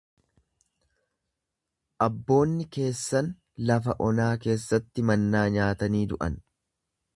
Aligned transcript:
Abboonni 2.05 2.65
keessan 2.77 3.29
lafa 3.71 3.97
onaa 4.09 4.33
keessatti 4.49 5.07
mannaa 5.11 5.45
nyaatanii 5.59 6.05
du’an. 6.15 6.43